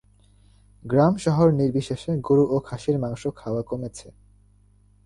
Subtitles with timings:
[0.85, 4.07] গ্রাম শহরনির্বিশেষে গরু ও খাসির মাংস খাওয়া কমেছে।